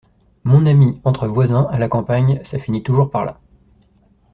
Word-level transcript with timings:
Mon 0.45 0.65
ami, 0.65 0.99
entre 1.03 1.27
voisins, 1.27 1.67
à 1.69 1.77
la 1.77 1.87
campagne, 1.87 2.41
ça 2.43 2.57
finit 2.57 2.81
toujours 2.81 3.11
par 3.11 3.23
là. 3.23 3.39